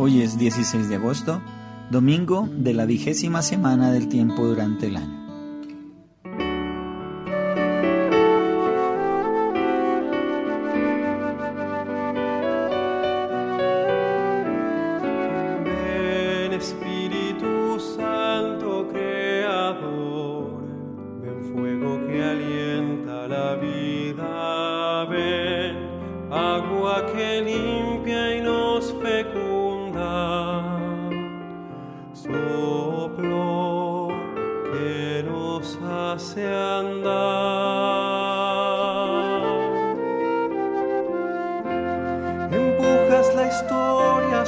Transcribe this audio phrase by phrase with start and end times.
[0.00, 1.42] Hoy es 16 de agosto,
[1.90, 5.17] domingo de la vigésima semana del tiempo durante el año.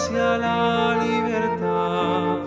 [0.00, 2.38] Hacia la libertad,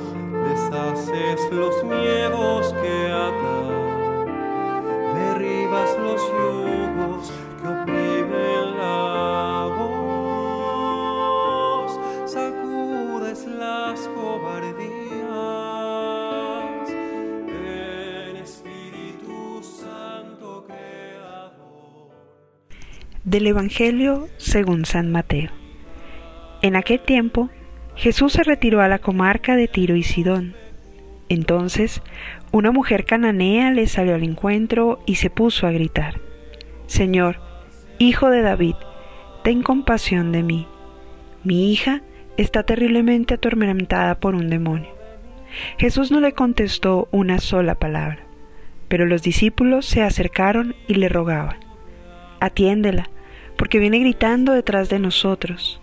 [0.48, 4.26] deshaces los miedos que atan,
[5.14, 11.12] derribas los yugos que oprimen la voz,
[12.26, 15.04] sacudes las cobardías.
[23.24, 25.63] Del Evangelio según San Mateo.
[26.64, 27.50] En aquel tiempo,
[27.98, 30.56] Jesús se retiró a la comarca de Tiro y Sidón.
[31.28, 32.02] Entonces,
[32.54, 36.22] una mujer cananea le salió al encuentro y se puso a gritar,
[36.88, 37.42] Señor,
[38.00, 38.76] Hijo de David,
[39.44, 40.68] ten compasión de mí.
[41.44, 42.02] Mi hija
[42.38, 44.96] está terriblemente atormentada por un demonio.
[45.78, 48.20] Jesús no le contestó una sola palabra,
[48.88, 51.58] pero los discípulos se acercaron y le rogaban,
[52.40, 53.10] Atiéndela,
[53.58, 55.83] porque viene gritando detrás de nosotros.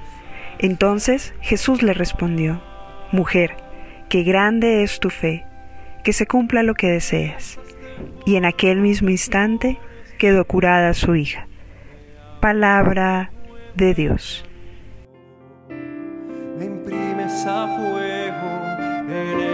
[0.61, 2.61] Entonces Jesús le respondió,
[3.11, 3.57] Mujer,
[4.09, 5.43] qué grande es tu fe,
[6.03, 7.59] que se cumpla lo que deseas.
[8.25, 9.79] Y en aquel mismo instante
[10.19, 11.47] quedó curada su hija.
[12.39, 13.31] Palabra
[13.75, 14.45] de Dios.
[16.57, 19.50] Me imprimes a fuego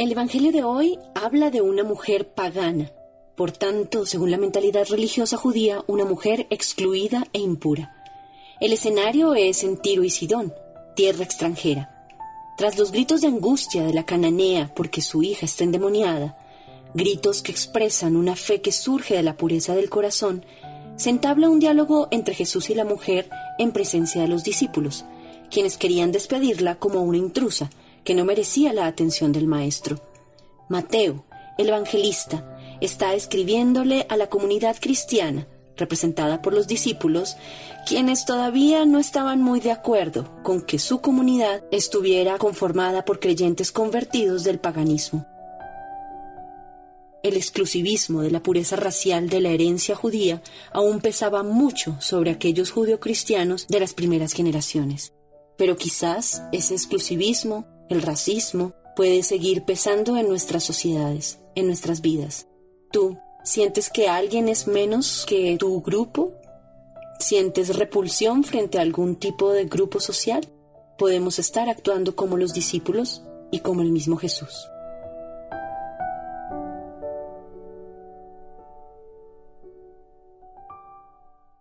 [0.00, 2.90] El Evangelio de hoy habla de una mujer pagana,
[3.36, 7.94] por tanto, según la mentalidad religiosa judía, una mujer excluida e impura.
[8.62, 10.54] El escenario es en Tiro y Sidón,
[10.96, 12.08] tierra extranjera.
[12.56, 16.38] Tras los gritos de angustia de la cananea porque su hija está endemoniada,
[16.94, 20.46] gritos que expresan una fe que surge de la pureza del corazón,
[20.96, 23.28] se entabla un diálogo entre Jesús y la mujer
[23.58, 25.04] en presencia de los discípulos,
[25.50, 27.68] quienes querían despedirla como una intrusa
[28.10, 30.00] que no merecía la atención del Maestro.
[30.68, 31.26] Mateo,
[31.58, 37.36] el evangelista, está escribiéndole a la comunidad cristiana, representada por los discípulos,
[37.86, 43.70] quienes todavía no estaban muy de acuerdo con que su comunidad estuviera conformada por creyentes
[43.70, 45.24] convertidos del paganismo.
[47.22, 50.42] El exclusivismo de la pureza racial de la herencia judía
[50.72, 55.12] aún pesaba mucho sobre aquellos judeocristianos de las primeras generaciones.
[55.56, 62.46] Pero quizás ese exclusivismo, el racismo, puede seguir pesando en nuestras sociedades, en nuestras vidas.
[62.90, 66.32] ¿Tú sientes que alguien es menos que tu grupo?
[67.18, 70.48] ¿Sientes repulsión frente a algún tipo de grupo social?
[70.96, 74.70] Podemos estar actuando como los discípulos y como el mismo Jesús.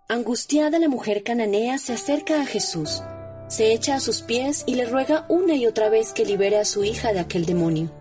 [0.08, 3.04] Angustiada la mujer cananea se acerca a Jesús,
[3.50, 6.66] se echa a sus pies y le ruega una y otra vez que libere a
[6.66, 7.92] su hija de aquel demonio.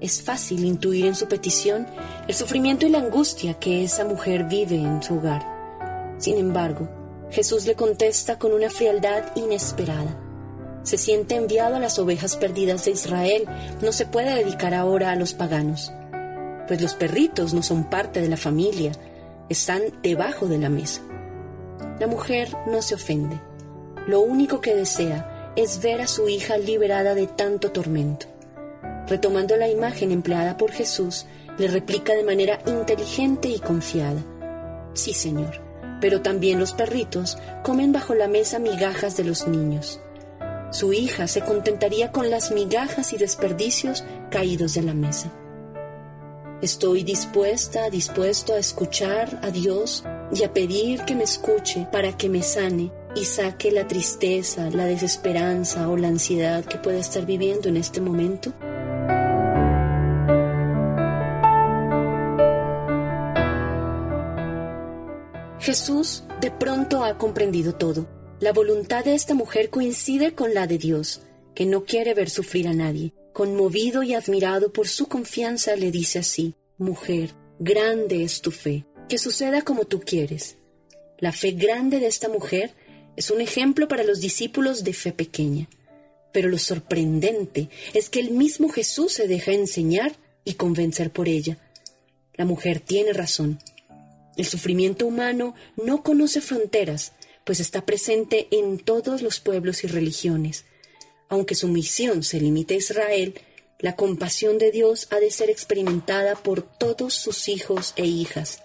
[0.00, 1.86] Es fácil intuir en su petición
[2.26, 5.46] el sufrimiento y la angustia que esa mujer vive en su hogar.
[6.18, 6.88] Sin embargo,
[7.30, 10.18] Jesús le contesta con una frialdad inesperada.
[10.82, 13.44] Se siente enviado a las ovejas perdidas de Israel,
[13.80, 15.92] no se puede dedicar ahora a los paganos,
[16.66, 18.90] pues los perritos no son parte de la familia,
[19.48, 21.02] están debajo de la mesa.
[22.00, 23.40] La mujer no se ofende,
[24.06, 28.26] lo único que desea es ver a su hija liberada de tanto tormento.
[29.06, 31.26] Retomando la imagen empleada por Jesús,
[31.58, 34.24] le replica de manera inteligente y confiada.
[34.94, 35.60] Sí, Señor,
[36.00, 40.00] pero también los perritos comen bajo la mesa migajas de los niños.
[40.70, 45.30] Su hija se contentaría con las migajas y desperdicios caídos de la mesa.
[46.62, 52.28] Estoy dispuesta, dispuesto a escuchar a Dios y a pedir que me escuche para que
[52.28, 57.68] me sane y saque la tristeza, la desesperanza o la ansiedad que pueda estar viviendo
[57.68, 58.52] en este momento.
[65.60, 68.06] Jesús de pronto ha comprendido todo
[68.42, 71.20] la voluntad de esta mujer coincide con la de Dios,
[71.54, 73.14] que no quiere ver sufrir a nadie.
[73.32, 79.18] Conmovido y admirado por su confianza, le dice así, Mujer, grande es tu fe, que
[79.18, 80.58] suceda como tú quieres.
[81.20, 82.74] La fe grande de esta mujer
[83.16, 85.68] es un ejemplo para los discípulos de fe pequeña.
[86.32, 90.12] Pero lo sorprendente es que el mismo Jesús se deja enseñar
[90.44, 91.58] y convencer por ella.
[92.34, 93.58] La mujer tiene razón.
[94.36, 97.12] El sufrimiento humano no conoce fronteras,
[97.44, 100.64] pues está presente en todos los pueblos y religiones.
[101.28, 103.34] Aunque su misión se limite a Israel,
[103.78, 108.62] la compasión de Dios ha de ser experimentada por todos sus hijos e hijas.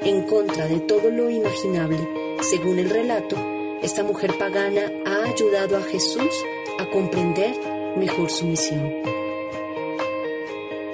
[0.00, 1.98] En contra de todo lo imaginable,
[2.42, 3.53] según el relato,
[3.84, 6.34] esta mujer pagana ha ayudado a Jesús
[6.78, 7.54] a comprender
[7.98, 8.90] mejor su misión.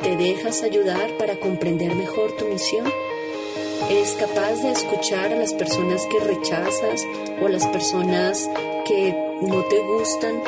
[0.02, 2.84] ¿Te dejas ayudar para comprender mejor tu misión?
[3.88, 7.06] ¿Eres capaz de escuchar a las personas que rechazas
[7.40, 8.50] o las personas
[8.84, 10.42] que no te gustan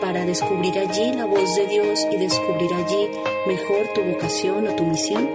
[0.00, 3.10] para descubrir allí la voz de Dios y descubrir allí
[3.48, 5.28] mejor tu vocación o tu misión?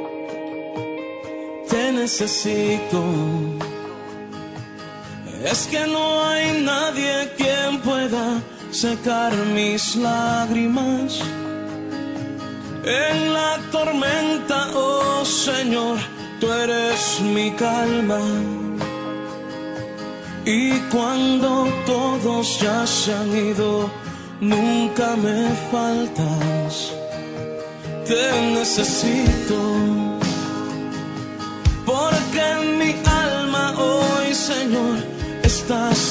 [1.69, 3.03] Te necesito.
[5.45, 11.19] Es que no hay nadie quien pueda secar mis lágrimas.
[12.83, 15.99] En la tormenta, oh Señor
[16.39, 18.21] tú eres mi calma.
[20.45, 23.89] Y cuando todos ya se han ido,
[24.41, 26.91] nunca me faltas.
[28.07, 30.14] Te necesito.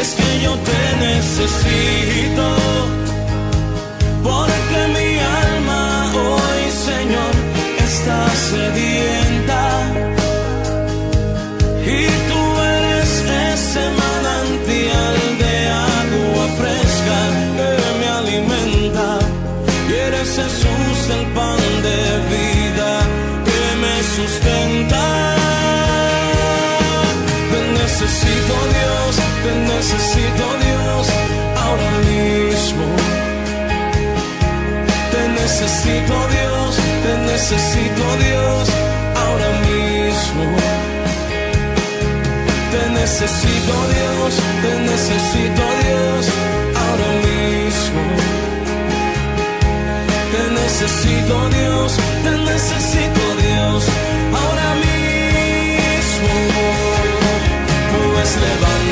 [0.00, 2.46] Es que yo te necesito,
[4.22, 4.99] porque mi
[35.60, 38.68] necesito Dios, te necesito Dios,
[39.14, 40.80] ahora mismo
[43.00, 46.26] necesito Dios, te necesito Dios,
[46.82, 48.02] ahora mismo.
[50.32, 51.88] Te necesito Dios,
[52.24, 53.84] te necesito Dios,
[54.40, 56.32] ahora mismo.
[58.14, 58.89] Pues levanto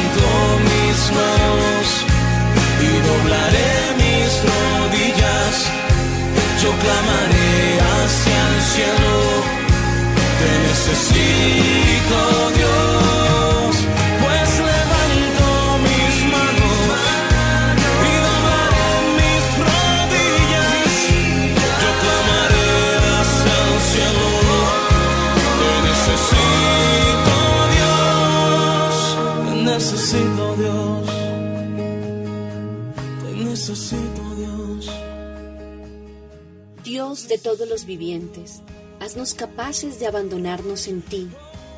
[37.38, 38.62] todos los vivientes,
[39.00, 41.28] haznos capaces de abandonarnos en ti,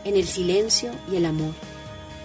[0.04, 1.54] en el silencio y el amor.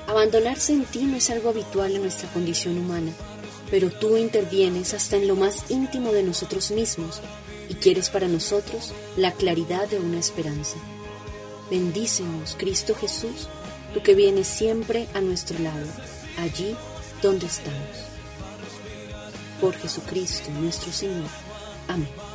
[0.08, 3.12] Abandonarse en ti no es algo habitual en nuestra condición humana,
[3.72, 7.22] pero tú intervienes hasta en lo más íntimo de nosotros mismos
[7.70, 10.78] y quieres para nosotros la claridad de una esperanza.
[11.70, 13.48] Bendícenos, Cristo Jesús,
[13.94, 15.88] tú que vienes siempre a nuestro lado,
[16.38, 16.76] allí
[17.22, 18.06] donde estamos.
[19.60, 21.30] Por Jesucristo nuestro Señor.
[21.88, 22.35] Amén.